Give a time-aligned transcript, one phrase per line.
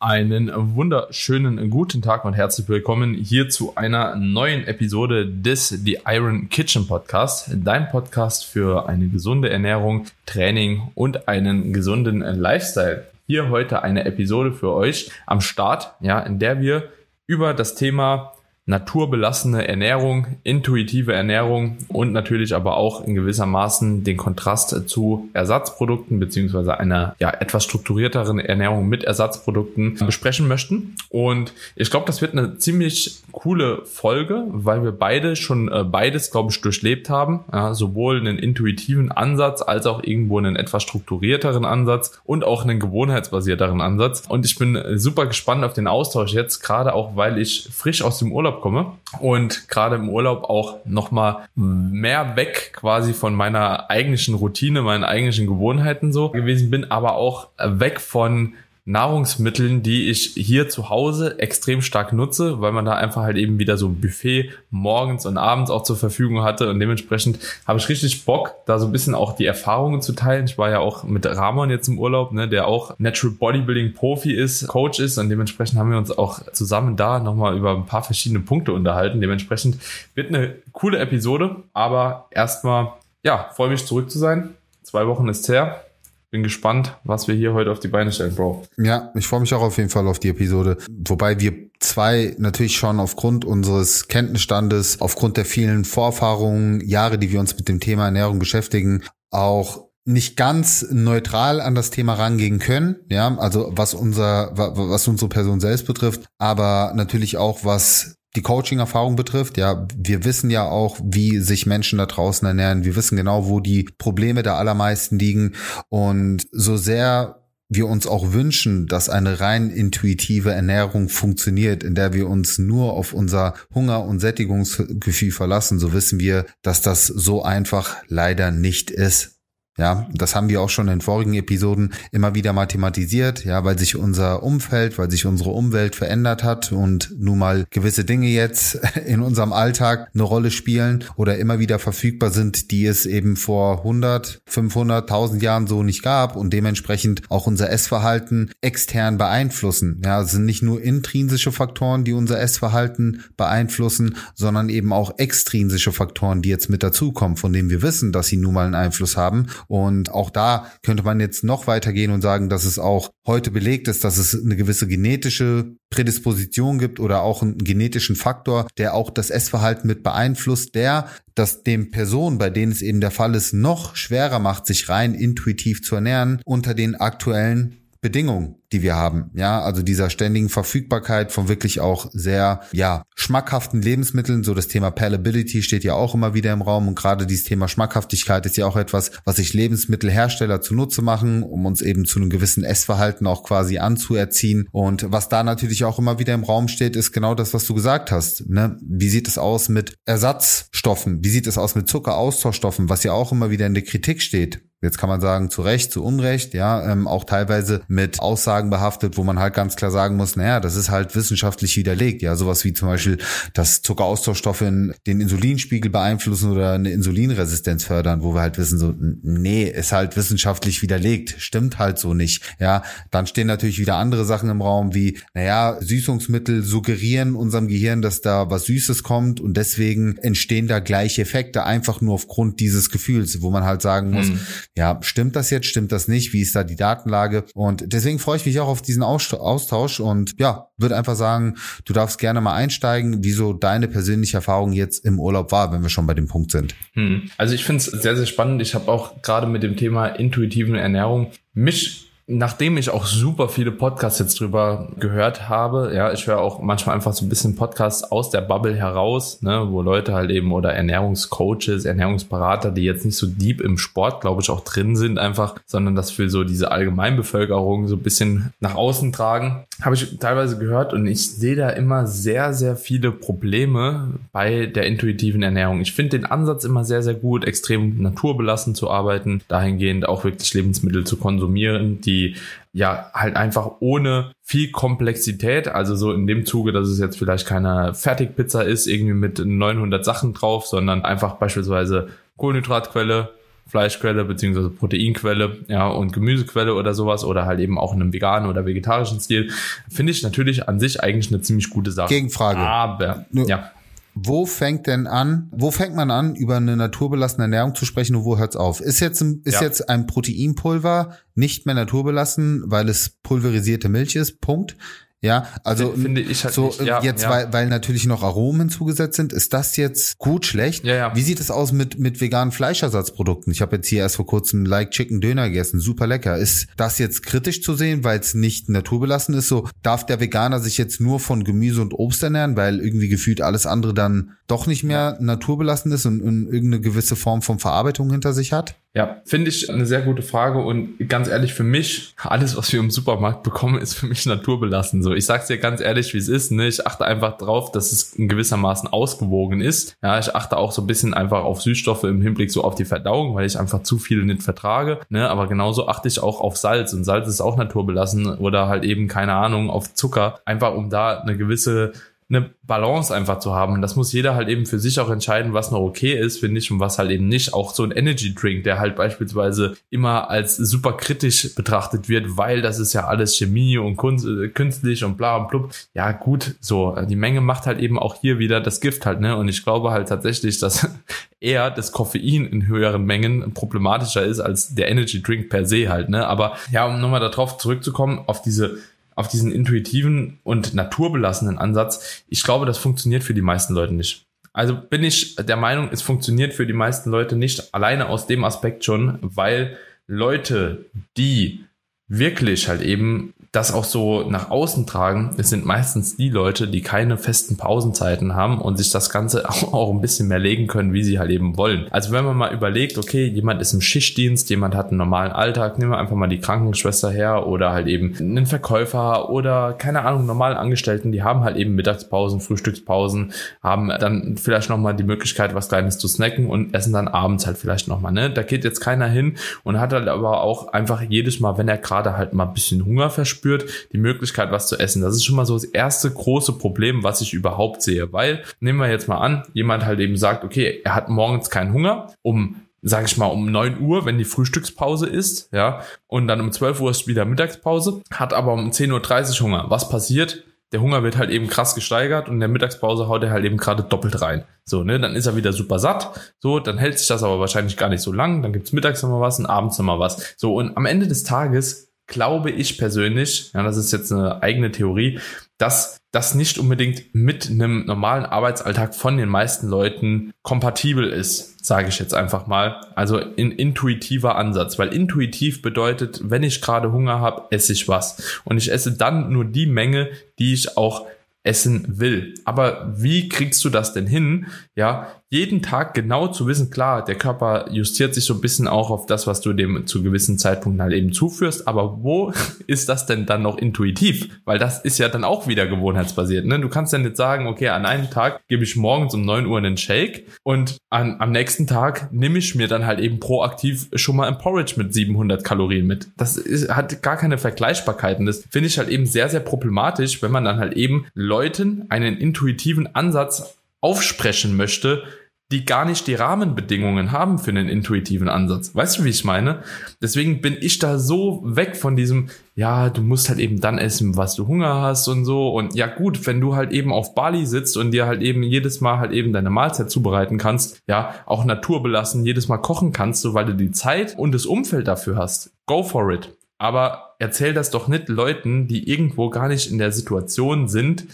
[0.00, 6.48] Einen wunderschönen guten Tag und herzlich willkommen hier zu einer neuen Episode des The Iron
[6.50, 13.08] Kitchen Podcast, dein Podcast für eine gesunde Ernährung, Training und einen gesunden Lifestyle.
[13.26, 16.90] Hier heute eine Episode für euch am Start, ja, in der wir
[17.26, 18.34] über das Thema
[18.68, 26.78] naturbelassene Ernährung, intuitive Ernährung und natürlich aber auch in gewissermaßen den Kontrast zu Ersatzprodukten beziehungsweise
[26.78, 30.96] einer ja etwas strukturierteren Ernährung mit Ersatzprodukten besprechen möchten.
[31.08, 36.30] Und ich glaube, das wird eine ziemlich coole Folge, weil wir beide schon äh, beides,
[36.30, 37.44] glaube ich, durchlebt haben.
[37.50, 42.80] Ja, sowohl einen intuitiven Ansatz als auch irgendwo einen etwas strukturierteren Ansatz und auch einen
[42.80, 44.24] gewohnheitsbasierteren Ansatz.
[44.28, 48.18] Und ich bin super gespannt auf den Austausch jetzt, gerade auch, weil ich frisch aus
[48.18, 54.34] dem Urlaub komme und gerade im Urlaub auch nochmal mehr weg quasi von meiner eigentlichen
[54.34, 58.54] Routine, meinen eigentlichen Gewohnheiten so gewesen bin, aber auch weg von
[58.88, 63.58] Nahrungsmitteln, die ich hier zu Hause extrem stark nutze, weil man da einfach halt eben
[63.58, 67.88] wieder so ein Buffet morgens und abends auch zur Verfügung hatte und dementsprechend habe ich
[67.90, 70.46] richtig Bock, da so ein bisschen auch die Erfahrungen zu teilen.
[70.46, 74.32] Ich war ja auch mit Ramon jetzt im Urlaub, ne, der auch Natural Bodybuilding Profi
[74.32, 78.02] ist, Coach ist und dementsprechend haben wir uns auch zusammen da nochmal über ein paar
[78.02, 79.20] verschiedene Punkte unterhalten.
[79.20, 79.76] Dementsprechend
[80.14, 84.54] wird eine coole Episode, aber erstmal, ja, freue mich zurück zu sein.
[84.82, 85.82] Zwei Wochen ist her
[86.30, 88.64] bin gespannt, was wir hier heute auf die Beine stellen, Bro.
[88.76, 90.76] Ja, ich freue mich auch auf jeden Fall auf die Episode.
[90.88, 97.40] Wobei wir zwei natürlich schon aufgrund unseres Kenntnisstandes, aufgrund der vielen Vorerfahrungen, Jahre, die wir
[97.40, 102.96] uns mit dem Thema Ernährung beschäftigen, auch nicht ganz neutral an das Thema rangehen können,
[103.10, 109.16] ja, also was unser, was unsere Person selbst betrifft, aber natürlich auch was die Coaching-Erfahrung
[109.16, 109.58] betrifft.
[109.58, 112.84] Ja, wir wissen ja auch, wie sich Menschen da draußen ernähren.
[112.84, 115.54] Wir wissen genau, wo die Probleme der allermeisten liegen.
[115.88, 122.12] Und so sehr wir uns auch wünschen, dass eine rein intuitive Ernährung funktioniert, in der
[122.12, 127.42] wir uns nur auf unser Hunger- und Sättigungsgefühl verlassen, so wissen wir, dass das so
[127.42, 129.37] einfach leider nicht ist.
[129.78, 133.94] Ja, das haben wir auch schon in vorigen Episoden immer wieder mathematisiert, ja, weil sich
[133.94, 138.74] unser Umfeld, weil sich unsere Umwelt verändert hat und nun mal gewisse Dinge jetzt
[139.06, 143.78] in unserem Alltag eine Rolle spielen oder immer wieder verfügbar sind, die es eben vor
[143.78, 150.02] 100, 500, 1000 Jahren so nicht gab und dementsprechend auch unser Essverhalten extern beeinflussen.
[150.04, 155.92] Ja, es sind nicht nur intrinsische Faktoren, die unser Essverhalten beeinflussen, sondern eben auch extrinsische
[155.92, 159.16] Faktoren, die jetzt mit dazukommen, von denen wir wissen, dass sie nun mal einen Einfluss
[159.16, 163.50] haben und auch da könnte man jetzt noch weitergehen und sagen, dass es auch heute
[163.50, 168.94] belegt ist, dass es eine gewisse genetische Prädisposition gibt oder auch einen genetischen Faktor, der
[168.94, 173.34] auch das Essverhalten mit beeinflusst, der das dem Personen, bei denen es eben der Fall
[173.34, 178.96] ist, noch schwerer macht, sich rein intuitiv zu ernähren unter den aktuellen Bedingungen die wir
[178.96, 179.30] haben.
[179.34, 184.44] Ja, also dieser ständigen Verfügbarkeit von wirklich auch sehr, ja, schmackhaften Lebensmitteln.
[184.44, 187.68] So das Thema Palatability steht ja auch immer wieder im Raum und gerade dieses Thema
[187.68, 192.28] Schmackhaftigkeit ist ja auch etwas, was sich Lebensmittelhersteller zunutze machen, um uns eben zu einem
[192.28, 194.68] gewissen Essverhalten auch quasi anzuerziehen.
[194.70, 197.74] Und was da natürlich auch immer wieder im Raum steht, ist genau das, was du
[197.74, 198.48] gesagt hast.
[198.50, 198.76] Ne?
[198.82, 201.24] Wie sieht es aus mit Ersatzstoffen?
[201.24, 204.67] Wie sieht es aus mit Zuckeraustauschstoffen, was ja auch immer wieder in der Kritik steht?
[204.80, 209.16] Jetzt kann man sagen, zu Recht, zu Unrecht, ja, ähm, auch teilweise mit Aussagen behaftet,
[209.16, 212.22] wo man halt ganz klar sagen muss, naja, das ist halt wissenschaftlich widerlegt.
[212.22, 213.18] Ja, sowas wie zum Beispiel,
[213.54, 219.64] dass Zuckeraustauschstoffe den Insulinspiegel beeinflussen oder eine Insulinresistenz fördern, wo wir halt wissen, so, nee,
[219.64, 221.34] ist halt wissenschaftlich widerlegt.
[221.38, 222.54] Stimmt halt so nicht.
[222.60, 228.00] Ja, dann stehen natürlich wieder andere Sachen im Raum wie, naja, Süßungsmittel suggerieren unserem Gehirn,
[228.00, 232.90] dass da was Süßes kommt und deswegen entstehen da gleiche Effekte einfach nur aufgrund dieses
[232.90, 234.38] Gefühls, wo man halt sagen muss, hm.
[234.76, 237.44] Ja, stimmt das jetzt, stimmt das nicht, wie ist da die Datenlage?
[237.54, 241.92] Und deswegen freue ich mich auch auf diesen Austausch und ja, würde einfach sagen, du
[241.92, 246.06] darfst gerne mal einsteigen, wieso deine persönliche Erfahrung jetzt im Urlaub war, wenn wir schon
[246.06, 246.76] bei dem Punkt sind.
[246.92, 247.30] Hm.
[247.36, 248.62] Also ich finde es sehr, sehr spannend.
[248.62, 253.72] Ich habe auch gerade mit dem Thema intuitiven Ernährung mich nachdem ich auch super viele
[253.72, 258.04] Podcasts jetzt drüber gehört habe, ja, ich höre auch manchmal einfach so ein bisschen Podcasts
[258.04, 263.16] aus der Bubble heraus, ne, wo Leute halt eben oder Ernährungscoaches, Ernährungsberater, die jetzt nicht
[263.16, 266.70] so deep im Sport, glaube ich, auch drin sind einfach, sondern das für so diese
[266.70, 271.70] Allgemeinbevölkerung so ein bisschen nach außen tragen, habe ich teilweise gehört und ich sehe da
[271.70, 275.80] immer sehr, sehr viele Probleme bei der intuitiven Ernährung.
[275.80, 280.52] Ich finde den Ansatz immer sehr, sehr gut, extrem naturbelassen zu arbeiten, dahingehend auch wirklich
[280.52, 282.36] Lebensmittel zu konsumieren, die die
[282.72, 287.46] ja halt einfach ohne viel Komplexität, also so in dem Zuge, dass es jetzt vielleicht
[287.46, 293.30] keine Fertigpizza ist, irgendwie mit 900 Sachen drauf, sondern einfach beispielsweise Kohlenhydratquelle,
[293.66, 298.48] Fleischquelle beziehungsweise Proteinquelle, ja, und Gemüsequelle oder sowas oder halt eben auch in einem veganen
[298.48, 299.50] oder vegetarischen Stil,
[299.90, 302.08] finde ich natürlich an sich eigentlich eine ziemlich gute Sache.
[302.08, 302.60] Gegenfrage.
[302.60, 303.70] Aber, ja.
[304.20, 308.24] Wo fängt denn an, wo fängt man an, über eine naturbelassene Ernährung zu sprechen und
[308.24, 308.80] wo hört's auf?
[308.80, 309.62] Ist jetzt ein, ist ja.
[309.62, 314.40] jetzt ein Proteinpulver nicht mehr naturbelassen, weil es pulverisierte Milch ist?
[314.40, 314.76] Punkt.
[315.20, 316.72] Ja, also finde ich halt so.
[316.84, 317.30] Ja, jetzt ja.
[317.30, 320.84] weil weil natürlich noch Aromen hinzugesetzt sind, ist das jetzt gut schlecht?
[320.84, 321.16] Ja, ja.
[321.16, 323.52] Wie sieht es aus mit mit veganen Fleischersatzprodukten?
[323.52, 326.36] Ich habe jetzt hier erst vor kurzem Like Chicken Döner gegessen, super lecker.
[326.36, 329.48] Ist das jetzt kritisch zu sehen, weil es nicht naturbelassen ist?
[329.48, 333.40] So darf der Veganer sich jetzt nur von Gemüse und Obst ernähren, weil irgendwie gefühlt
[333.40, 338.10] alles andere dann doch nicht mehr naturbelassen ist und, und irgendeine gewisse Form von Verarbeitung
[338.10, 338.74] hinter sich hat?
[338.94, 342.80] Ja, finde ich eine sehr gute Frage und ganz ehrlich, für mich, alles, was wir
[342.80, 345.02] im Supermarkt bekommen, ist für mich naturbelassen.
[345.02, 346.50] So, ich sag's dir ganz ehrlich, wie es ist.
[346.50, 346.66] Ne?
[346.66, 349.96] Ich achte einfach drauf, dass es in gewissermaßen ausgewogen ist.
[350.02, 352.86] Ja, ich achte auch so ein bisschen einfach auf Süßstoffe im Hinblick so auf die
[352.86, 354.98] Verdauung, weil ich einfach zu viele nicht vertrage.
[355.10, 355.28] Ne?
[355.28, 359.06] Aber genauso achte ich auch auf Salz und Salz ist auch naturbelassen oder halt eben,
[359.06, 361.92] keine Ahnung, auf Zucker, einfach um da eine gewisse
[362.30, 363.80] eine Balance einfach zu haben.
[363.80, 366.70] Das muss jeder halt eben für sich auch entscheiden, was noch okay ist, finde ich,
[366.70, 367.54] und was halt eben nicht.
[367.54, 372.60] Auch so ein Energy Drink, der halt beispielsweise immer als super kritisch betrachtet wird, weil
[372.60, 375.72] das ist ja alles Chemie und Kunst, äh, künstlich und bla und blub.
[375.94, 376.94] Ja, gut, so.
[377.08, 379.34] Die Menge macht halt eben auch hier wieder das Gift halt, ne?
[379.36, 380.86] Und ich glaube halt tatsächlich, dass
[381.40, 386.10] eher das Koffein in höheren Mengen problematischer ist als der Energy Drink per se halt,
[386.10, 386.26] ne?
[386.26, 388.76] Aber ja, um nochmal darauf zurückzukommen, auf diese
[389.18, 394.26] auf diesen intuitiven und naturbelassenen Ansatz, ich glaube, das funktioniert für die meisten Leute nicht.
[394.52, 398.44] Also bin ich der Meinung, es funktioniert für die meisten Leute nicht, alleine aus dem
[398.44, 399.76] Aspekt schon, weil
[400.06, 400.86] Leute,
[401.16, 401.64] die
[402.08, 406.82] wirklich halt eben das auch so nach außen tragen, es sind meistens die Leute, die
[406.82, 411.02] keine festen Pausenzeiten haben und sich das Ganze auch, ein bisschen mehr legen können, wie
[411.02, 411.86] sie halt eben wollen.
[411.90, 415.78] Also wenn man mal überlegt, okay, jemand ist im Schichtdienst, jemand hat einen normalen Alltag,
[415.78, 420.26] nehmen wir einfach mal die Krankenschwester her oder halt eben einen Verkäufer oder keine Ahnung,
[420.26, 423.32] normalen Angestellten, die haben halt eben Mittagspausen, Frühstückspausen,
[423.62, 427.56] haben dann vielleicht nochmal die Möglichkeit, was Kleines zu snacken und essen dann abends halt
[427.56, 428.30] vielleicht nochmal, ne?
[428.30, 431.78] Da geht jetzt keiner hin und hat halt aber auch einfach jedes Mal, wenn er
[431.78, 435.02] gerade halt mal ein bisschen Hunger verspürt, spürt, die Möglichkeit, was zu essen.
[435.02, 438.12] Das ist schon mal so das erste große Problem, was ich überhaupt sehe.
[438.12, 441.72] Weil, nehmen wir jetzt mal an, jemand halt eben sagt, okay, er hat morgens keinen
[441.72, 446.40] Hunger, um sage ich mal, um neun Uhr, wenn die Frühstückspause ist, ja, und dann
[446.40, 449.66] um zwölf Uhr ist wieder Mittagspause, hat aber um zehn Uhr Hunger.
[449.68, 450.44] Was passiert?
[450.70, 453.56] Der Hunger wird halt eben krass gesteigert und in der Mittagspause haut er halt eben
[453.56, 454.44] gerade doppelt rein.
[454.64, 456.32] So, ne, dann ist er wieder super satt.
[456.40, 458.42] So, dann hält sich das aber wahrscheinlich gar nicht so lang.
[458.42, 460.34] Dann gibt's mittags nochmal was und abends nochmal was.
[460.36, 464.72] So, und am Ende des Tages glaube ich persönlich, ja, das ist jetzt eine eigene
[464.72, 465.20] Theorie,
[465.58, 471.88] dass das nicht unbedingt mit einem normalen Arbeitsalltag von den meisten Leuten kompatibel ist, sage
[471.88, 472.80] ich jetzt einfach mal.
[472.94, 478.40] Also in intuitiver Ansatz, weil intuitiv bedeutet, wenn ich gerade Hunger habe, esse ich was.
[478.44, 480.08] Und ich esse dann nur die Menge,
[480.38, 481.06] die ich auch
[481.42, 482.34] essen will.
[482.44, 484.46] Aber wie kriegst du das denn hin?
[484.74, 488.90] Ja, jeden Tag genau zu wissen, klar, der Körper justiert sich so ein bisschen auch
[488.90, 492.32] auf das, was du dem zu gewissen Zeitpunkten halt eben zuführst, aber wo
[492.66, 494.28] ist das denn dann noch intuitiv?
[494.44, 496.46] Weil das ist ja dann auch wieder gewohnheitsbasiert.
[496.46, 496.58] Ne?
[496.58, 499.58] Du kannst ja nicht sagen, okay, an einem Tag gebe ich morgens um neun Uhr
[499.58, 504.16] einen Shake und an, am nächsten Tag nehme ich mir dann halt eben proaktiv schon
[504.16, 506.08] mal ein Porridge mit 700 Kalorien mit.
[506.16, 508.24] Das ist, hat gar keine Vergleichbarkeiten.
[508.24, 512.16] Das finde ich halt eben sehr, sehr problematisch, wenn man dann halt eben Leuten einen
[512.16, 515.04] intuitiven Ansatz aufsprechen möchte,
[515.50, 518.74] die gar nicht die Rahmenbedingungen haben für einen intuitiven Ansatz.
[518.74, 519.62] Weißt du, wie ich meine?
[520.02, 524.18] Deswegen bin ich da so weg von diesem, ja, du musst halt eben dann essen,
[524.18, 525.48] was du Hunger hast und so.
[525.54, 528.82] Und ja gut, wenn du halt eben auf Bali sitzt und dir halt eben jedes
[528.82, 533.32] Mal halt eben deine Mahlzeit zubereiten kannst, ja, auch naturbelassen, jedes Mal kochen kannst, so
[533.32, 535.52] weil du die Zeit und das Umfeld dafür hast.
[535.64, 536.36] Go for it.
[536.58, 541.06] Aber erzähl das doch nicht Leuten, die irgendwo gar nicht in der Situation sind,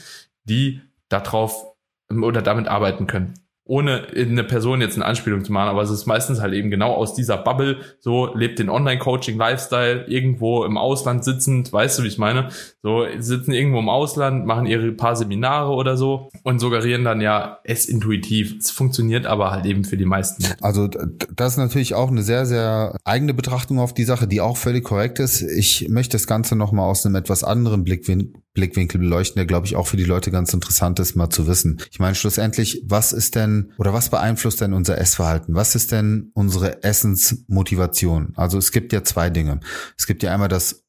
[0.45, 1.74] die darauf
[2.11, 3.35] oder damit arbeiten können
[3.67, 6.93] ohne eine Person jetzt eine Anspielung zu machen, aber es ist meistens halt eben genau
[6.93, 12.19] aus dieser Bubble, so lebt den Online-Coaching-Lifestyle irgendwo im Ausland sitzend, weißt du, wie ich
[12.19, 12.51] meine?
[12.83, 17.61] So sitzen irgendwo im Ausland, machen ihre paar Seminare oder so und suggerieren dann ja,
[17.65, 18.59] es intuitiv.
[18.59, 20.45] Es funktioniert aber halt eben für die meisten.
[20.61, 24.59] Also das ist natürlich auch eine sehr, sehr eigene Betrachtung auf die Sache, die auch
[24.59, 25.41] völlig korrekt ist.
[25.41, 29.77] Ich möchte das Ganze nochmal aus einem etwas anderen Blickwinkel Blickwinkel beleuchten, der glaube ich
[29.77, 31.81] auch für die Leute ganz interessant ist, mal zu wissen.
[31.91, 35.55] Ich meine schlussendlich, was ist denn oder was beeinflusst denn unser Essverhalten?
[35.55, 38.33] Was ist denn unsere Essensmotivation?
[38.37, 39.61] Also es gibt ja zwei Dinge.
[39.99, 40.85] Es gibt ja einmal das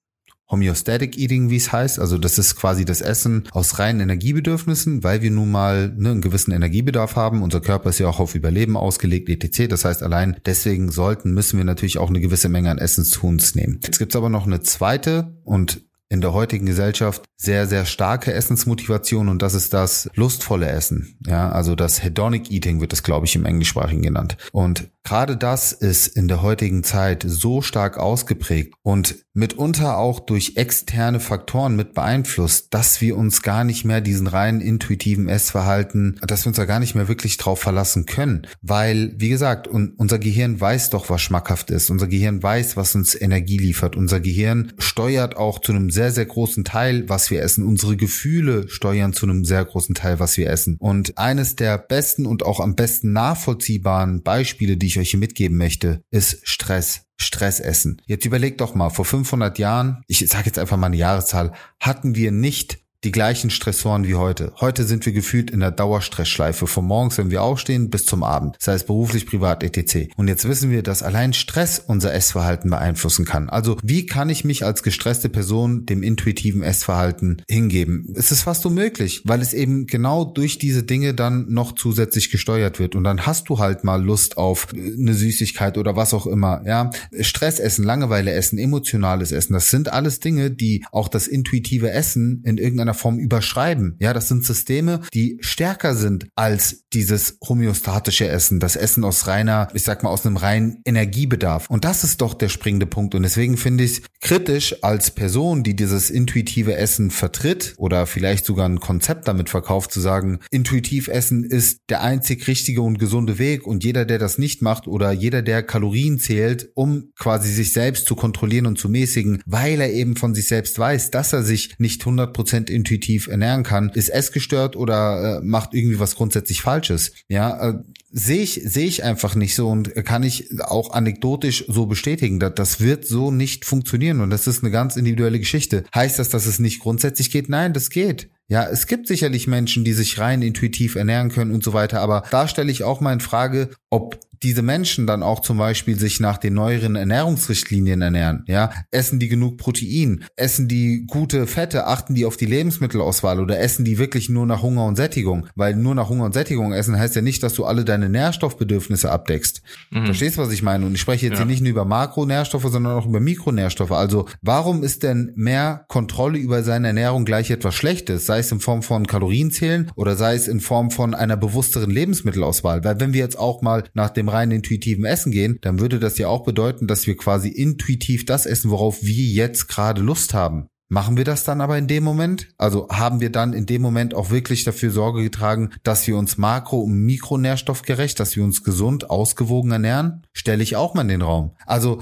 [0.49, 1.99] Homeostatic Eating, wie es heißt.
[1.99, 6.21] Also das ist quasi das Essen aus reinen Energiebedürfnissen, weil wir nun mal ne, einen
[6.21, 7.41] gewissen Energiebedarf haben.
[7.41, 9.67] Unser Körper ist ja auch auf Überleben ausgelegt, etc.
[9.69, 13.25] Das heißt, allein deswegen sollten, müssen wir natürlich auch eine gewisse Menge an Essen zu
[13.25, 13.79] uns nehmen.
[13.83, 19.27] Jetzt gibt's aber noch eine zweite und in der heutigen Gesellschaft sehr, sehr starke Essensmotivation
[19.27, 21.17] und das ist das lustvolle Essen.
[21.25, 24.37] Ja, also das Hedonic Eating wird es, glaube ich, im Englischsprachigen genannt.
[24.51, 30.53] Und gerade das ist in der heutigen Zeit so stark ausgeprägt und mitunter auch durch
[30.55, 36.45] externe Faktoren mit beeinflusst, dass wir uns gar nicht mehr diesen rein intuitiven Essverhalten, dass
[36.45, 38.47] wir uns da gar nicht mehr wirklich drauf verlassen können.
[38.61, 41.89] Weil, wie gesagt, unser Gehirn weiß doch, was schmackhaft ist.
[41.89, 43.95] Unser Gehirn weiß, was uns Energie liefert.
[43.95, 47.65] Unser Gehirn steuert auch zu einem sehr, sehr großen Teil, was wir essen.
[47.65, 50.77] Unsere Gefühle steuern zu einem sehr großen Teil, was wir essen.
[50.79, 55.57] Und eines der besten und auch am besten nachvollziehbaren Beispiele, die ich euch hier mitgeben
[55.57, 57.03] möchte, ist Stress.
[57.17, 58.01] Stress essen.
[58.05, 62.15] Jetzt überlegt doch mal, vor 500 Jahren, ich sage jetzt einfach mal eine Jahreszahl, hatten
[62.15, 64.51] wir nicht die gleichen Stressoren wie heute.
[64.59, 68.57] Heute sind wir gefühlt in der Dauerstressschleife von morgens, wenn wir aufstehen, bis zum Abend.
[68.59, 70.09] Sei es beruflich, privat, etc.
[70.17, 73.49] Und jetzt wissen wir, dass allein Stress unser Essverhalten beeinflussen kann.
[73.49, 78.11] Also wie kann ich mich als gestresste Person dem intuitiven Essverhalten hingeben?
[78.15, 82.79] Es ist fast unmöglich, weil es eben genau durch diese Dinge dann noch zusätzlich gesteuert
[82.79, 82.95] wird.
[82.95, 86.63] Und dann hast du halt mal Lust auf eine Süßigkeit oder was auch immer.
[86.65, 91.91] Ja, Stress essen, Langeweile essen, emotionales Essen, das sind alles Dinge, die auch das intuitive
[91.91, 93.95] Essen in irgendeiner Form überschreiben.
[93.99, 99.67] Ja, das sind Systeme, die stärker sind als dieses homöostatische Essen, das Essen aus reiner,
[99.73, 101.69] ich sag mal, aus einem reinen Energiebedarf.
[101.69, 103.15] Und das ist doch der springende Punkt.
[103.15, 108.67] Und deswegen finde ich kritisch als Person, die dieses intuitive Essen vertritt oder vielleicht sogar
[108.67, 113.67] ein Konzept damit verkauft, zu sagen, intuitiv essen ist der einzig richtige und gesunde Weg
[113.67, 118.07] und jeder, der das nicht macht oder jeder, der Kalorien zählt, um quasi sich selbst
[118.07, 121.75] zu kontrollieren und zu mäßigen, weil er eben von sich selbst weiß, dass er sich
[121.77, 127.13] nicht 100% intuitiv ernähren kann, ist essgestört oder äh, macht irgendwie was grundsätzlich Falsches.
[127.27, 127.73] Ja, äh,
[128.17, 132.55] sehe ich sehe ich einfach nicht so und kann ich auch anekdotisch so bestätigen, dass
[132.55, 135.83] das wird so nicht funktionieren und das ist eine ganz individuelle Geschichte.
[135.93, 137.49] Heißt das, dass es nicht grundsätzlich geht?
[137.49, 138.29] Nein, das geht.
[138.47, 142.23] Ja, es gibt sicherlich Menschen, die sich rein intuitiv ernähren können und so weiter, aber
[142.29, 146.19] da stelle ich auch mal in Frage, ob diese Menschen dann auch zum Beispiel sich
[146.19, 152.13] nach den neueren Ernährungsrichtlinien ernähren, ja, essen die genug Protein, essen die gute Fette, achten
[152.13, 155.95] die auf die Lebensmittelauswahl oder essen die wirklich nur nach Hunger und Sättigung, weil nur
[155.95, 159.61] nach Hunger und Sättigung essen heißt ja nicht, dass du alle deine Nährstoffbedürfnisse abdeckst.
[159.91, 160.05] Mhm.
[160.05, 160.85] Verstehst du, was ich meine?
[160.85, 161.39] Und ich spreche jetzt ja.
[161.39, 163.91] hier nicht nur über Makronährstoffe, sondern auch über Mikronährstoffe.
[163.91, 168.25] Also, warum ist denn mehr Kontrolle über seine Ernährung gleich etwas Schlechtes?
[168.25, 172.83] sei es in Form von Kalorienzählen oder sei es in Form von einer bewussteren Lebensmittelauswahl.
[172.83, 176.17] Weil wenn wir jetzt auch mal nach dem rein intuitiven Essen gehen, dann würde das
[176.17, 180.67] ja auch bedeuten, dass wir quasi intuitiv das essen, worauf wir jetzt gerade Lust haben.
[180.87, 182.49] Machen wir das dann aber in dem Moment?
[182.57, 186.37] Also haben wir dann in dem Moment auch wirklich dafür Sorge getragen, dass wir uns
[186.37, 190.21] makro- und mikronährstoffgerecht, dass wir uns gesund, ausgewogen ernähren?
[190.31, 191.55] Stelle ich auch mal in den Raum.
[191.65, 192.01] Also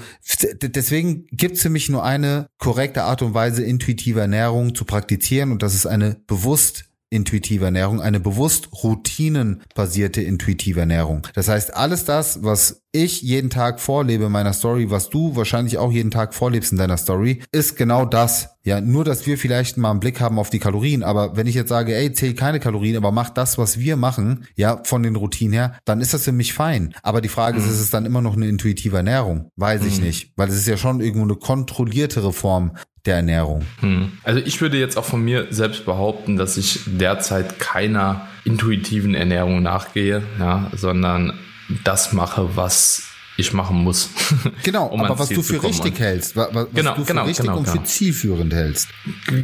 [0.61, 5.51] deswegen gibt es für mich nur eine korrekte Art und Weise, intuitive Ernährung zu praktizieren
[5.51, 11.21] und das ist eine bewusst intuitive Ernährung, eine bewusst routinenbasierte intuitive Ernährung.
[11.35, 15.77] Das heißt, alles das, was ich jeden Tag vorlebe in meiner Story, was du wahrscheinlich
[15.77, 18.49] auch jeden Tag vorlebst in deiner Story, ist genau das.
[18.63, 21.55] Ja, nur, dass wir vielleicht mal einen Blick haben auf die Kalorien, aber wenn ich
[21.55, 25.15] jetzt sage, ey, zähl keine Kalorien, aber mach das, was wir machen, ja, von den
[25.15, 26.93] Routinen her, dann ist das für mich fein.
[27.03, 27.65] Aber die Frage mhm.
[27.65, 29.49] ist, ist es dann immer noch eine intuitive Ernährung?
[29.55, 29.87] Weiß mhm.
[29.87, 32.73] ich nicht, weil es ist ja schon irgendwo eine kontrolliertere Form
[33.05, 33.65] der Ernährung.
[33.81, 34.13] Hm.
[34.23, 39.61] Also ich würde jetzt auch von mir selbst behaupten, dass ich derzeit keiner intuitiven Ernährung
[39.61, 41.33] nachgehe, ja, sondern
[41.83, 43.03] das mache, was
[43.35, 44.09] ich machen muss.
[44.63, 47.23] Genau, um aber was Ziel du für richtig hältst, was, was genau, du für genau,
[47.25, 47.77] richtig genau, und genau.
[47.77, 48.89] für zielführend hältst.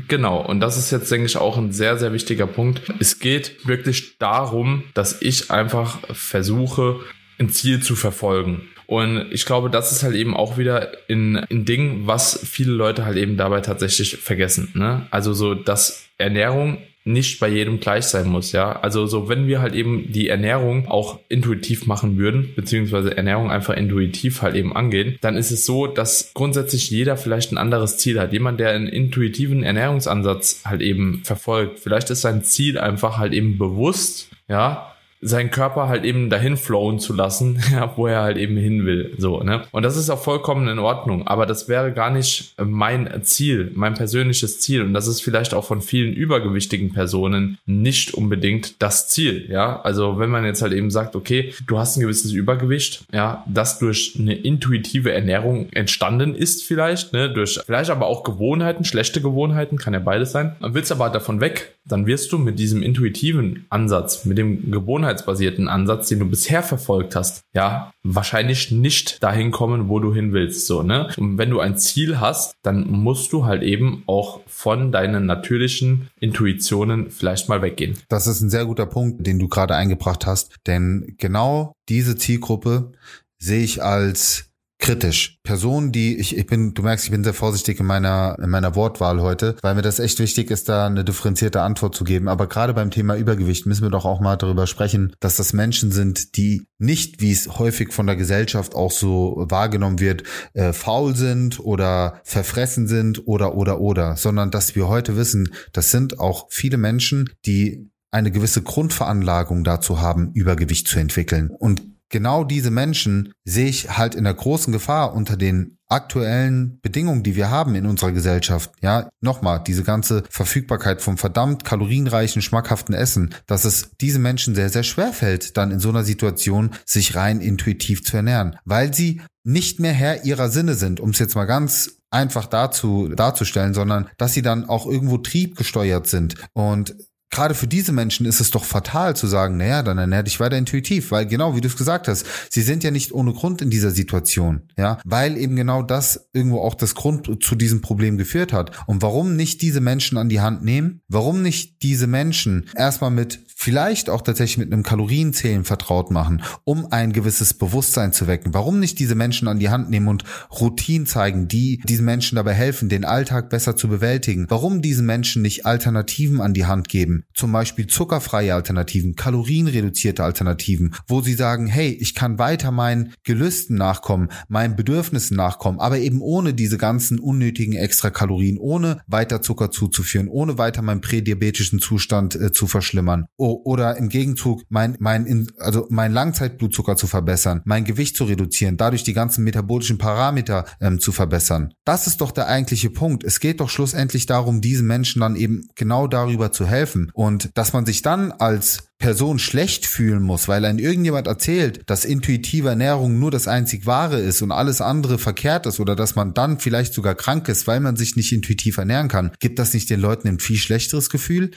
[0.07, 2.81] Genau, und das ist jetzt, denke ich, auch ein sehr, sehr wichtiger Punkt.
[2.99, 6.99] Es geht wirklich darum, dass ich einfach versuche,
[7.39, 8.61] ein Ziel zu verfolgen.
[8.89, 13.05] Und ich glaube, das ist halt eben auch wieder in, in Ding, was viele Leute
[13.05, 14.71] halt eben dabei tatsächlich vergessen.
[14.73, 15.05] Ne?
[15.11, 18.79] Also so, dass Ernährung nicht bei jedem gleich sein muss, ja.
[18.81, 23.77] Also so, wenn wir halt eben die Ernährung auch intuitiv machen würden, beziehungsweise Ernährung einfach
[23.77, 28.19] intuitiv halt eben angehen, dann ist es so, dass grundsätzlich jeder vielleicht ein anderes Ziel
[28.19, 28.33] hat.
[28.33, 33.59] Jemand, der einen intuitiven Ernährungsansatz halt eben verfolgt, vielleicht ist sein Ziel einfach halt eben
[33.59, 37.59] bewusst, ja, seinen Körper halt eben dahin flowen zu lassen,
[37.95, 39.63] wo er halt eben hin will, so, ne?
[39.71, 43.93] Und das ist auch vollkommen in Ordnung, aber das wäre gar nicht mein Ziel, mein
[43.93, 49.47] persönliches Ziel und das ist vielleicht auch von vielen übergewichtigen Personen nicht unbedingt das Ziel,
[49.49, 49.81] ja?
[49.81, 53.79] Also, wenn man jetzt halt eben sagt, okay, du hast ein gewisses Übergewicht, ja, das
[53.79, 59.77] durch eine intuitive Ernährung entstanden ist vielleicht, ne, durch vielleicht aber auch Gewohnheiten, schlechte Gewohnheiten,
[59.77, 60.55] kann ja beides sein.
[60.59, 64.71] Willst aber davon weg, dann wirst du mit diesem intuitiven Ansatz, mit dem
[65.09, 70.33] gewohnheitsbasierten Ansatz, den du bisher verfolgt hast, ja, wahrscheinlich nicht dahin kommen, wo du hin
[70.33, 71.09] willst, so, ne?
[71.17, 76.09] Und wenn du ein Ziel hast, dann musst du halt eben auch von deinen natürlichen
[76.19, 77.97] Intuitionen vielleicht mal weggehen.
[78.09, 82.91] Das ist ein sehr guter Punkt, den du gerade eingebracht hast, denn genau diese Zielgruppe
[83.39, 84.48] sehe ich als
[84.79, 85.37] kritisch.
[85.43, 88.75] Personen, die ich, ich bin, du merkst, ich bin sehr vorsichtig in meiner in meiner
[88.75, 92.29] Wortwahl heute, weil mir das echt wichtig ist, da eine differenzierte Antwort zu geben.
[92.29, 95.91] Aber gerade beim Thema Übergewicht müssen wir doch auch mal darüber sprechen, dass das Menschen
[95.91, 101.13] sind, die nicht, wie es häufig von der Gesellschaft auch so wahrgenommen wird, äh, faul
[101.13, 106.47] sind oder verfressen sind oder oder oder, sondern dass wir heute wissen, das sind auch
[106.49, 111.51] viele Menschen, die eine gewisse Grundveranlagung dazu haben, Übergewicht zu entwickeln.
[111.51, 117.23] Und genau diese Menschen sehe ich halt in der großen Gefahr unter den aktuellen Bedingungen,
[117.23, 118.71] die wir haben in unserer Gesellschaft.
[118.81, 124.69] Ja, nochmal, diese ganze Verfügbarkeit vom verdammt kalorienreichen, schmackhaften Essen, dass es diese Menschen sehr,
[124.69, 129.21] sehr schwer fällt, dann in so einer Situation sich rein intuitiv zu ernähren, weil sie
[129.43, 134.09] nicht mehr Herr ihrer Sinne sind, um es jetzt mal ganz einfach dazu darzustellen, sondern
[134.17, 136.95] dass sie dann auch irgendwo triebgesteuert sind und
[137.29, 140.57] gerade für diese Menschen ist es doch fatal zu sagen, naja, dann ernähr dich weiter
[140.57, 143.69] intuitiv, weil genau wie du es gesagt hast, sie sind ja nicht ohne Grund in
[143.69, 148.53] dieser Situation, ja, weil eben genau das irgendwo auch das Grund zu diesem Problem geführt
[148.53, 148.71] hat.
[148.87, 151.01] Und warum nicht diese Menschen an die Hand nehmen?
[151.07, 156.91] Warum nicht diese Menschen erstmal mit vielleicht auch tatsächlich mit einem Kalorienzählen vertraut machen, um
[156.91, 158.53] ein gewisses Bewusstsein zu wecken?
[158.53, 160.23] Warum nicht diese Menschen an die Hand nehmen und
[160.59, 164.45] Routinen zeigen, die diesen Menschen dabei helfen, den Alltag besser zu bewältigen?
[164.49, 167.25] Warum diesen Menschen nicht Alternativen an die Hand geben?
[167.33, 173.77] zum Beispiel zuckerfreie Alternativen, kalorienreduzierte Alternativen, wo sie sagen, hey, ich kann weiter meinen Gelüsten
[173.77, 180.27] nachkommen, meinen Bedürfnissen nachkommen, aber eben ohne diese ganzen unnötigen Extrakalorien, ohne weiter Zucker zuzuführen,
[180.27, 185.87] ohne weiter meinen prädiabetischen Zustand äh, zu verschlimmern o oder im Gegenzug mein mein also
[185.89, 191.11] mein Langzeitblutzucker zu verbessern, mein Gewicht zu reduzieren, dadurch die ganzen metabolischen Parameter ähm, zu
[191.11, 191.73] verbessern.
[191.85, 193.23] Das ist doch der eigentliche Punkt.
[193.23, 197.73] Es geht doch schlussendlich darum, diesen Menschen dann eben genau darüber zu helfen und dass
[197.73, 203.17] man sich dann als Person schlecht fühlen muss, weil ein irgendjemand erzählt, dass intuitive Ernährung
[203.17, 206.93] nur das einzig wahre ist und alles andere verkehrt ist oder dass man dann vielleicht
[206.93, 210.27] sogar krank ist, weil man sich nicht intuitiv ernähren kann, gibt das nicht den Leuten
[210.27, 211.51] ein viel schlechteres Gefühl?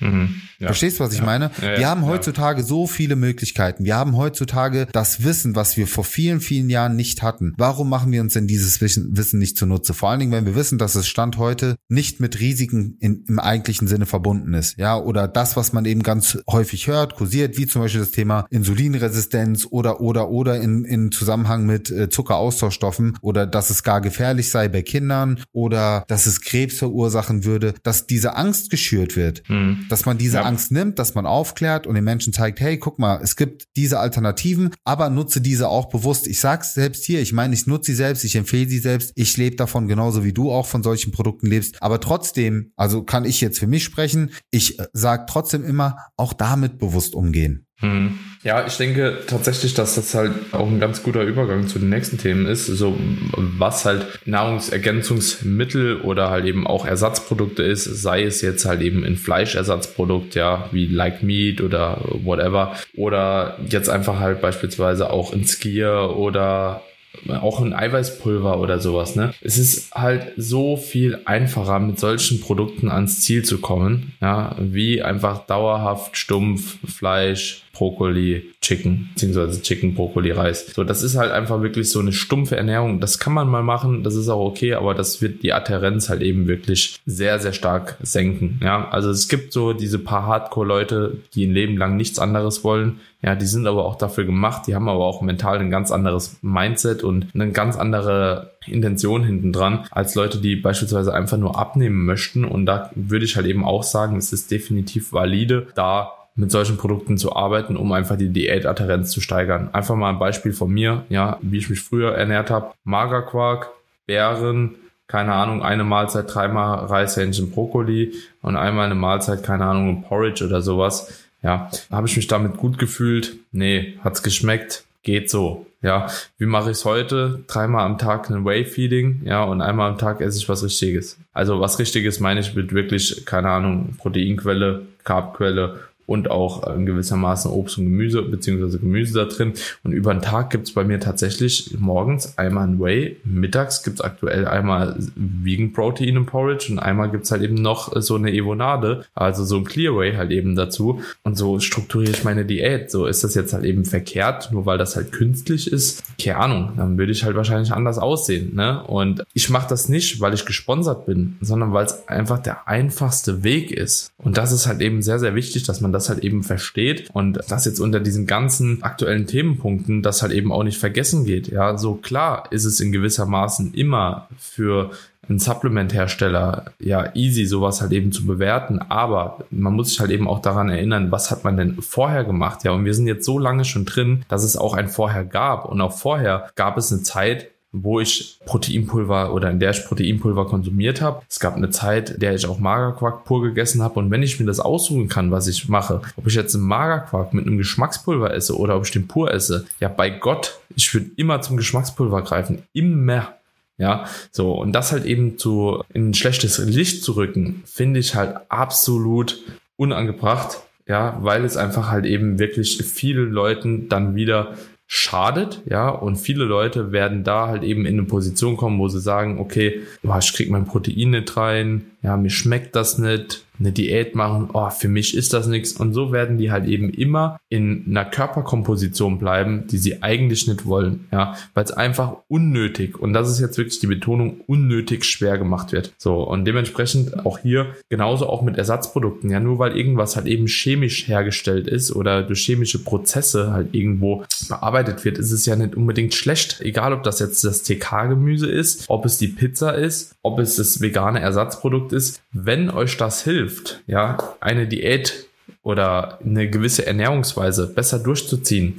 [0.00, 1.50] Mhm, ja, Verstehst du, was ich ja, meine?
[1.60, 3.84] Ja, wir haben heutzutage so viele Möglichkeiten.
[3.84, 7.54] Wir haben heutzutage das Wissen, was wir vor vielen, vielen Jahren nicht hatten.
[7.56, 9.94] Warum machen wir uns denn dieses Wissen nicht zunutze?
[9.94, 13.38] Vor allen Dingen, wenn wir wissen, dass es Stand heute nicht mit Risiken in, im
[13.38, 14.78] eigentlichen Sinne verbunden ist.
[14.78, 18.10] Ja, oder das, was man eben ganz häufig häufig hört, kursiert, wie zum Beispiel das
[18.10, 24.00] Thema Insulinresistenz oder oder oder in, in Zusammenhang mit äh, Zuckeraustauschstoffen oder dass es gar
[24.00, 29.42] gefährlich sei bei Kindern oder dass es Krebs verursachen würde, dass diese Angst geschürt wird,
[29.46, 29.86] hm.
[29.88, 30.42] dass man diese ja.
[30.42, 33.98] Angst nimmt, dass man aufklärt und den Menschen zeigt, hey, guck mal, es gibt diese
[33.98, 36.26] Alternativen, aber nutze diese auch bewusst.
[36.26, 39.36] Ich sag's selbst hier, ich meine, ich nutze sie selbst, ich empfehle sie selbst, ich
[39.36, 43.40] lebe davon genauso wie du auch von solchen Produkten lebst, aber trotzdem, also kann ich
[43.40, 47.66] jetzt für mich sprechen, ich äh, sag trotzdem immer, auch damit damit bewusst umgehen.
[47.80, 48.18] Hm.
[48.42, 52.18] Ja, ich denke tatsächlich, dass das halt auch ein ganz guter Übergang zu den nächsten
[52.18, 52.66] Themen ist.
[52.66, 52.96] So,
[53.36, 59.16] was halt Nahrungsergänzungsmittel oder halt eben auch Ersatzprodukte ist, sei es jetzt halt eben in
[59.16, 62.76] Fleischersatzprodukt, ja, wie Like Meat oder whatever.
[62.96, 66.82] Oder jetzt einfach halt beispielsweise auch in Skier oder
[67.28, 69.34] auch ein Eiweißpulver oder sowas, ne?
[69.40, 75.02] Es ist halt so viel einfacher, mit solchen Produkten ans Ziel zu kommen, ja, wie
[75.02, 80.66] einfach dauerhaft stumpf Fleisch, Brokkoli, Chicken, beziehungsweise Chicken, Brokkoli, Reis.
[80.74, 82.98] So, das ist halt einfach wirklich so eine stumpfe Ernährung.
[82.98, 86.20] Das kann man mal machen, das ist auch okay, aber das wird die Adherenz halt
[86.22, 88.58] eben wirklich sehr, sehr stark senken.
[88.62, 92.98] Ja, also es gibt so diese paar Hardcore-Leute, die ein Leben lang nichts anderes wollen.
[93.22, 96.38] Ja, die sind aber auch dafür gemacht, die haben aber auch mental ein ganz anderes
[96.42, 102.04] Mindset und eine ganz andere Intention hinten dran, als Leute, die beispielsweise einfach nur abnehmen
[102.04, 102.44] möchten.
[102.44, 106.76] Und da würde ich halt eben auch sagen, es ist definitiv valide, da mit solchen
[106.76, 109.70] Produkten zu arbeiten, um einfach die Diätadherenz zu steigern.
[109.72, 112.72] Einfach mal ein Beispiel von mir, ja, wie ich mich früher ernährt habe.
[112.84, 113.70] Magerquark,
[114.06, 114.76] Beeren,
[115.08, 120.62] keine Ahnung, eine Mahlzeit dreimal Reishähnchen Brokkoli und einmal eine Mahlzeit, keine Ahnung, Porridge oder
[120.62, 121.24] sowas.
[121.42, 123.36] Ja, habe ich mich damit gut gefühlt?
[123.50, 124.84] Nee, hat's geschmeckt?
[125.02, 125.66] Geht so.
[125.82, 126.06] Ja,
[126.38, 127.40] wie mache ich es heute?
[127.48, 131.18] Dreimal am Tag ein Whey-Feeding, ja, und einmal am Tag esse ich was Richtiges.
[131.32, 137.50] Also was Richtiges meine ich mit wirklich, keine Ahnung, Proteinquelle, Carbquelle und auch in gewissermaßen
[137.50, 139.52] Obst und Gemüse beziehungsweise Gemüse da drin.
[139.84, 144.48] Und über den Tag gibt's bei mir tatsächlich morgens einmal ein Whey, mittags gibt's aktuell
[144.48, 149.44] einmal Vegan Protein im Porridge und einmal gibt's halt eben noch so eine Evonade, also
[149.44, 151.02] so ein Clear Whey halt eben dazu.
[151.24, 152.90] Und so strukturiere ich meine Diät.
[152.90, 156.02] So ist das jetzt halt eben verkehrt, nur weil das halt künstlich ist.
[156.18, 158.54] Keine Ahnung, dann würde ich halt wahrscheinlich anders aussehen.
[158.54, 158.82] Ne?
[158.84, 163.42] Und ich mache das nicht, weil ich gesponsert bin, sondern weil es einfach der einfachste
[163.42, 164.10] Weg ist.
[164.16, 167.10] Und das ist halt eben sehr, sehr wichtig, dass man das das halt eben versteht
[167.12, 171.48] und das jetzt unter diesen ganzen aktuellen Themenpunkten, das halt eben auch nicht vergessen geht.
[171.48, 174.90] Ja, so klar ist es in gewissermaßen immer für
[175.28, 178.78] einen Supplement-Hersteller ja easy, sowas halt eben zu bewerten.
[178.78, 182.64] Aber man muss sich halt eben auch daran erinnern, was hat man denn vorher gemacht?
[182.64, 185.66] Ja, und wir sind jetzt so lange schon drin, dass es auch ein Vorher gab.
[185.66, 190.46] Und auch vorher gab es eine Zeit, wo ich Proteinpulver oder in der ich Proteinpulver
[190.46, 191.22] konsumiert habe.
[191.28, 193.98] Es gab eine Zeit, in der ich auch Magerquark pur gegessen habe.
[194.00, 197.34] Und wenn ich mir das aussuchen kann, was ich mache, ob ich jetzt einen Magerquark
[197.34, 201.10] mit einem Geschmackspulver esse oder ob ich den pur esse, ja, bei Gott, ich würde
[201.16, 202.62] immer zum Geschmackspulver greifen.
[202.72, 203.34] Immer.
[203.76, 204.52] Ja, so.
[204.52, 209.40] Und das halt eben zu, in ein schlechtes Licht zu rücken, finde ich halt absolut
[209.76, 210.62] unangebracht.
[210.86, 214.56] Ja, weil es einfach halt eben wirklich vielen Leuten dann wieder
[214.90, 219.00] schadet, ja, und viele Leute werden da halt eben in eine Position kommen, wo sie
[219.00, 224.14] sagen, okay, ich krieg mein Protein nicht rein, ja, mir schmeckt das nicht, eine Diät
[224.14, 225.72] machen, oh, für mich ist das nichts.
[225.72, 230.66] Und so werden die halt eben immer in einer Körperkomposition bleiben, die sie eigentlich nicht
[230.66, 235.38] wollen, ja, weil es einfach unnötig, und das ist jetzt wirklich die Betonung, unnötig schwer
[235.38, 235.92] gemacht wird.
[235.98, 240.46] So, und dementsprechend auch hier genauso auch mit Ersatzprodukten, ja, nur weil irgendwas halt eben
[240.46, 245.74] chemisch hergestellt ist oder durch chemische Prozesse halt irgendwo bearbeitet wird, ist es ja nicht
[245.74, 246.60] unbedingt schlecht.
[246.60, 250.80] Egal, ob das jetzt das TK-Gemüse ist, ob es die Pizza ist, ob es das
[250.80, 252.22] vegane Ersatzprodukt ist.
[252.32, 255.28] Wenn euch das hilft, hilft, ja, eine Diät
[255.62, 258.74] oder eine gewisse Ernährungsweise besser durchzuziehen,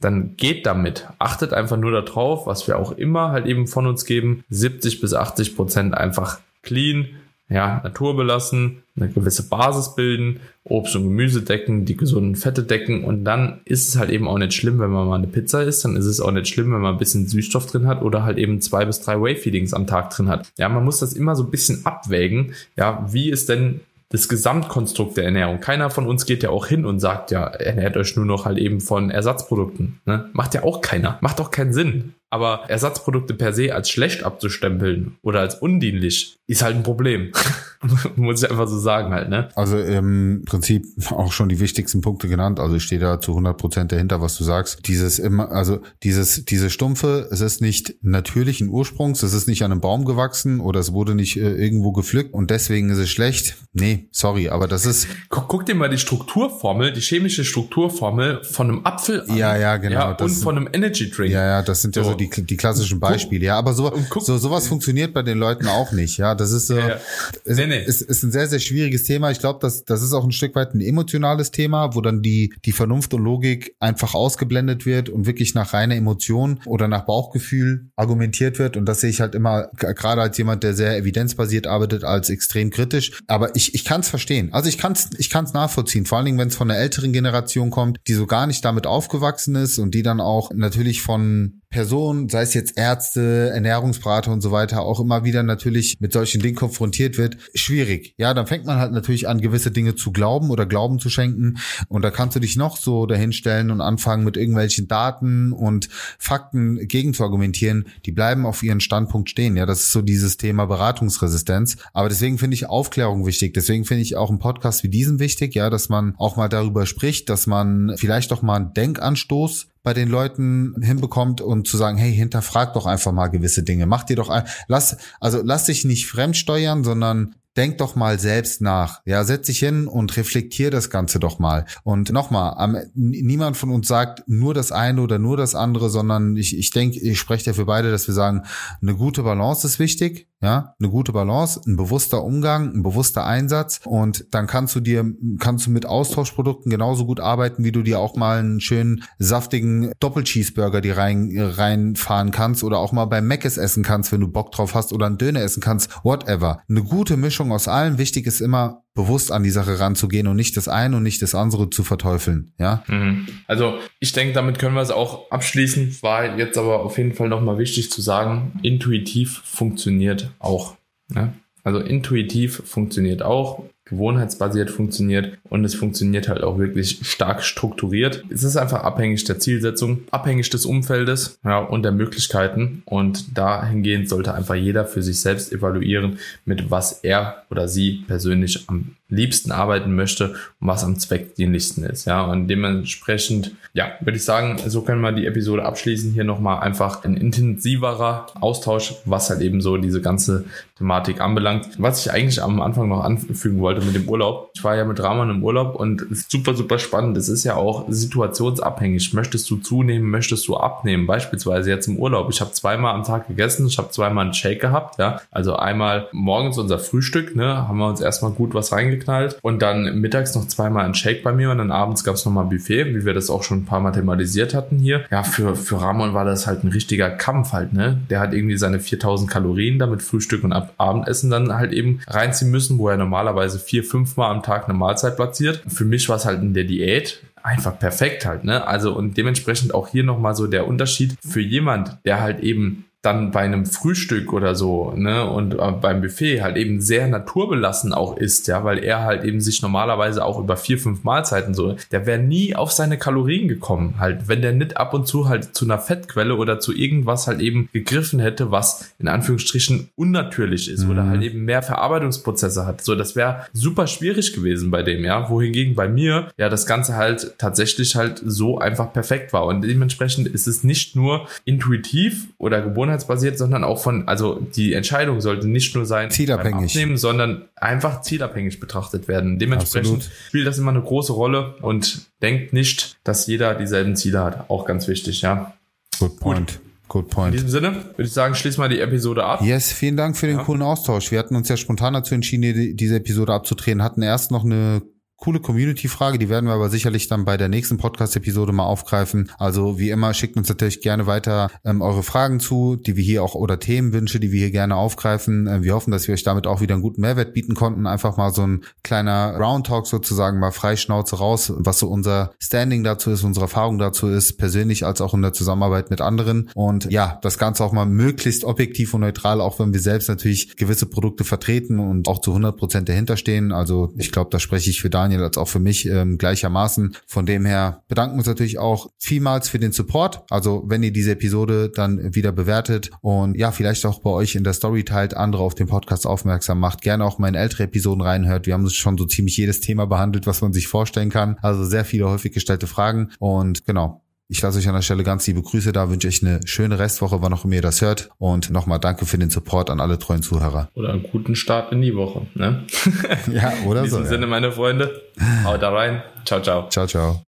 [0.00, 1.06] dann geht damit.
[1.18, 4.44] Achtet einfach nur darauf, was wir auch immer halt eben von uns geben.
[4.50, 7.08] 70 bis 80 Prozent einfach clean,
[7.52, 13.24] ja, naturbelassen, eine gewisse Basis bilden, Obst und Gemüse decken, die gesunden Fette decken und
[13.24, 15.96] dann ist es halt eben auch nicht schlimm, wenn man mal eine Pizza isst, dann
[15.96, 18.60] ist es auch nicht schlimm, wenn man ein bisschen Süßstoff drin hat oder halt eben
[18.60, 20.52] zwei bis drei Whey-Feedings am Tag drin hat.
[20.58, 23.80] Ja, man muss das immer so ein bisschen abwägen, ja, wie ist denn
[24.12, 25.60] das Gesamtkonstrukt der Ernährung.
[25.60, 28.58] Keiner von uns geht ja auch hin und sagt, ja, ernährt euch nur noch halt
[28.58, 30.02] eben von Ersatzprodukten.
[30.04, 30.28] Ne?
[30.34, 31.16] Macht ja auch keiner.
[31.22, 32.12] Macht doch keinen Sinn.
[32.28, 37.32] Aber Ersatzprodukte per se als schlecht abzustempeln oder als undienlich ist halt ein Problem.
[38.16, 39.48] Muss ich einfach so sagen halt, ne?
[39.56, 42.60] Also im Prinzip auch schon die wichtigsten Punkte genannt.
[42.60, 44.86] Also ich stehe da zu 100 Prozent dahinter, was du sagst.
[44.86, 49.72] Dieses immer, also dieses, diese Stumpfe, es ist nicht natürlichen Ursprungs, es ist nicht an
[49.72, 53.56] einem Baum gewachsen oder es wurde nicht äh, irgendwo gepflückt und deswegen ist es schlecht.
[53.72, 55.08] Nee, sorry, aber das ist.
[55.28, 59.36] Guck, guck dir mal die Strukturformel, die chemische Strukturformel von einem Apfel an.
[59.36, 59.94] Ja, ja, genau.
[59.94, 61.32] Ja, und von einem Energy Drink.
[61.32, 62.02] Ja, ja, das sind so.
[62.02, 63.44] ja so die, die klassischen Beispiele.
[63.44, 66.18] Ja, aber so, so sowas funktioniert bei den Leuten auch nicht.
[66.18, 66.98] Ja, das ist ja, ja.
[67.44, 67.82] Ist, nee, nee.
[67.82, 69.30] Ist, ist ein sehr, sehr schwieriges Thema.
[69.30, 72.52] Ich glaube, das, das ist auch ein Stück weit ein emotionales Thema, wo dann die,
[72.64, 77.90] die Vernunft und Logik einfach ausgeblendet wird und wirklich nach reiner Emotion oder nach Bauchgefühl
[77.96, 78.76] argumentiert wird.
[78.76, 82.70] Und das sehe ich halt immer, gerade als jemand, der sehr evidenzbasiert arbeitet, als extrem
[82.70, 83.22] kritisch.
[83.26, 84.52] Aber ich, ich kann es verstehen.
[84.52, 86.06] Also ich kann es ich kann's nachvollziehen.
[86.06, 88.86] Vor allen Dingen, wenn es von einer älteren Generation kommt, die so gar nicht damit
[88.86, 94.42] aufgewachsen ist und die dann auch natürlich von Person, sei es jetzt Ärzte, Ernährungsberater und
[94.42, 98.14] so weiter, auch immer wieder natürlich mit solchen Dingen konfrontiert wird, schwierig.
[98.18, 101.58] Ja, dann fängt man halt natürlich an, gewisse Dinge zu glauben oder Glauben zu schenken.
[101.88, 106.86] Und da kannst du dich noch so dahinstellen und anfangen, mit irgendwelchen Daten und Fakten
[106.86, 107.86] gegen zu argumentieren.
[108.04, 109.56] Die bleiben auf ihren Standpunkt stehen.
[109.56, 111.78] Ja, das ist so dieses Thema Beratungsresistenz.
[111.94, 113.54] Aber deswegen finde ich Aufklärung wichtig.
[113.54, 116.84] Deswegen finde ich auch einen Podcast wie diesen wichtig, ja, dass man auch mal darüber
[116.84, 121.98] spricht, dass man vielleicht doch mal einen Denkanstoß bei den Leuten hinbekommt und zu sagen,
[121.98, 123.86] hey, hinterfrag doch einfach mal gewisse Dinge.
[123.86, 128.60] Mach dir doch ein, lass, also lass dich nicht fremdsteuern, sondern denk doch mal selbst
[128.60, 129.02] nach.
[129.04, 131.66] Ja, setz dich hin und reflektier das Ganze doch mal.
[131.84, 136.56] Und nochmal, niemand von uns sagt nur das eine oder nur das andere, sondern ich,
[136.56, 138.42] ich denke, ich spreche dafür beide, dass wir sagen,
[138.80, 140.28] eine gute Balance ist wichtig.
[140.42, 145.08] Ja, eine gute Balance, ein bewusster Umgang, ein bewusster Einsatz und dann kannst du dir,
[145.38, 149.92] kannst du mit Austauschprodukten genauso gut arbeiten, wie du dir auch mal einen schönen saftigen
[150.00, 154.50] Doppelcheeseburger die rein, reinfahren kannst oder auch mal beim Mc's essen kannst, wenn du Bock
[154.50, 156.60] drauf hast oder einen Döner essen kannst, whatever.
[156.68, 157.98] Eine gute Mischung aus allem.
[157.98, 161.34] Wichtig ist immer, bewusst an die Sache ranzugehen und nicht das eine und nicht das
[161.34, 162.84] andere zu verteufeln, ja.
[162.88, 163.26] Mhm.
[163.46, 165.96] Also ich denke, damit können wir es auch abschließen.
[166.02, 170.76] War jetzt aber auf jeden Fall nochmal wichtig zu sagen, intuitiv funktioniert auch.
[171.08, 171.32] Ne?
[171.64, 178.24] Also intuitiv funktioniert auch gewohnheitsbasiert funktioniert und es funktioniert halt auch wirklich stark strukturiert.
[178.30, 184.08] Es ist einfach abhängig der Zielsetzung, abhängig des Umfeldes ja, und der Möglichkeiten und dahingehend
[184.08, 189.52] sollte einfach jeder für sich selbst evaluieren, mit was er oder sie persönlich am liebsten
[189.52, 192.06] arbeiten möchte und was am zweckdienlichsten ist.
[192.06, 196.12] Ja, und dementsprechend, ja, würde ich sagen, so können wir die Episode abschließen.
[196.12, 200.44] Hier nochmal einfach ein intensiverer Austausch, was halt eben so diese ganze
[200.78, 201.68] Thematik anbelangt.
[201.78, 204.50] Was ich eigentlich am Anfang noch anfügen wollte mit dem Urlaub.
[204.54, 207.16] Ich war ja mit Rahman im Urlaub und super, super spannend.
[207.16, 209.12] Es ist ja auch situationsabhängig.
[209.12, 211.06] Möchtest du zunehmen, möchtest du abnehmen?
[211.06, 212.30] Beispielsweise jetzt im Urlaub.
[212.30, 215.20] Ich habe zweimal am Tag gegessen, ich habe zweimal einen Shake gehabt, ja.
[215.30, 220.00] Also einmal morgens unser Frühstück, ne, haben wir uns erstmal gut was reingeknallt und dann
[220.00, 223.04] mittags noch zweimal einen Shake bei mir und dann abends gab es nochmal Buffet, wie
[223.04, 225.04] wir das auch schon ein paar Mal thematisiert hatten hier.
[225.10, 227.98] Ja, für, für Ramon war das halt ein richtiger Kampf halt, ne.
[228.10, 232.50] Der hat irgendwie seine 4000 Kalorien damit Frühstück und Ab Abendessen dann halt eben reinziehen
[232.50, 235.62] müssen, wo er normalerweise vier, fünf Mal am Tag eine Mahlzeit platziert.
[235.66, 238.66] Für mich war es halt in der Diät einfach perfekt halt, ne?
[238.66, 243.32] Also und dementsprechend auch hier nochmal so der Unterschied für jemand, der halt eben dann
[243.32, 248.16] bei einem Frühstück oder so, ne, und äh, beim Buffet halt eben sehr naturbelassen auch
[248.16, 252.06] ist, ja, weil er halt eben sich normalerweise auch über vier, fünf Mahlzeiten so, der
[252.06, 255.64] wäre nie auf seine Kalorien gekommen, halt, wenn der nicht ab und zu halt zu
[255.64, 260.90] einer Fettquelle oder zu irgendwas halt eben gegriffen hätte, was in Anführungsstrichen unnatürlich ist mhm.
[260.90, 262.84] oder halt eben mehr Verarbeitungsprozesse hat.
[262.84, 266.94] So, das wäre super schwierig gewesen bei dem, ja, wohingegen bei mir ja das Ganze
[266.94, 272.62] halt tatsächlich halt so einfach perfekt war und dementsprechend ist es nicht nur intuitiv oder
[272.62, 277.48] gewohnheitsmäßig gewohnheitsbasiert, sondern auch von, also die Entscheidung sollte nicht nur sein, zielabhängig, Abnehmen, sondern
[277.56, 279.38] einfach zielabhängig betrachtet werden.
[279.38, 280.16] Dementsprechend Absolut.
[280.28, 284.50] spielt das immer eine große Rolle und denkt nicht, dass jeder dieselben Ziele hat.
[284.50, 285.54] Auch ganz wichtig, ja.
[285.98, 286.52] Good point.
[286.52, 286.60] Gut.
[286.88, 287.28] Good point.
[287.28, 289.40] In diesem Sinne würde ich sagen, schließen wir die Episode ab.
[289.40, 290.44] Yes, vielen Dank für den ja.
[290.44, 291.10] coolen Austausch.
[291.10, 294.82] Wir hatten uns ja spontan dazu entschieden, diese Episode abzudrehen, hatten erst noch eine
[295.22, 299.30] coole Community-Frage, die werden wir aber sicherlich dann bei der nächsten Podcast-Episode mal aufgreifen.
[299.38, 303.22] Also wie immer, schickt uns natürlich gerne weiter ähm, eure Fragen zu, die wir hier
[303.22, 305.46] auch oder Themenwünsche, die wir hier gerne aufgreifen.
[305.46, 307.86] Äh, wir hoffen, dass wir euch damit auch wieder einen guten Mehrwert bieten konnten.
[307.86, 313.12] Einfach mal so ein kleiner Round-Talk sozusagen, mal Freischnauze raus, was so unser Standing dazu
[313.12, 316.50] ist, unsere Erfahrung dazu ist, persönlich als auch in der Zusammenarbeit mit anderen.
[316.56, 320.56] Und ja, das Ganze auch mal möglichst objektiv und neutral, auch wenn wir selbst natürlich
[320.56, 323.52] gewisse Produkte vertreten und auch zu 100 Prozent dahinter stehen.
[323.52, 326.96] Also ich glaube, da spreche ich für Daniel Daniel als auch für mich ähm, gleichermaßen.
[327.06, 330.22] Von dem her bedanken uns natürlich auch vielmals für den Support.
[330.30, 334.44] Also wenn ihr diese Episode dann wieder bewertet und ja, vielleicht auch bei euch in
[334.44, 338.02] der Story teilt, andere auf den Podcast aufmerksam macht, gerne auch mal in ältere Episoden
[338.02, 338.46] reinhört.
[338.46, 341.36] Wir haben schon so ziemlich jedes Thema behandelt, was man sich vorstellen kann.
[341.42, 345.26] Also sehr viele häufig gestellte Fragen und genau, ich lasse euch an der Stelle ganz
[345.26, 348.08] liebe Grüße da, wünsche euch eine schöne Restwoche, wann auch immer ihr das hört.
[348.16, 350.70] Und nochmal danke für den Support an alle treuen Zuhörer.
[350.74, 352.26] Oder einen guten Start in die Woche.
[352.34, 352.64] Ne?
[353.30, 353.98] ja, oder so.
[353.98, 354.28] In diesem so, Sinne, ja.
[354.28, 355.02] meine Freunde,
[355.44, 356.02] haut da rein.
[356.24, 356.66] Ciao, ciao.
[356.70, 357.20] Ciao, ciao.